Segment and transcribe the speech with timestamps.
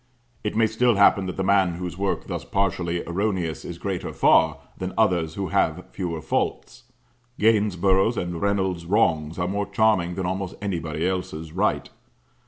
[0.43, 4.57] It may still happen that the man whose work thus partially erroneous is greater far,
[4.75, 6.85] than others who have fewer faults.
[7.37, 11.87] Gainsborough's and Reynolds' wrongs are more charming than almost anybody else's right.